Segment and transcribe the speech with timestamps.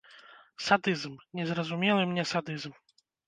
[0.67, 2.73] Садызм, незразумелы мне садызм.